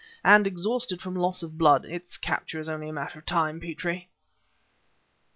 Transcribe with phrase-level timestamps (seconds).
[0.23, 4.09] And exhausted from loss of blood, its capture is only a matter of time, Petrie."